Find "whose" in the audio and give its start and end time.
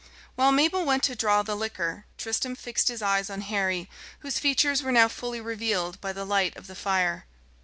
4.21-4.39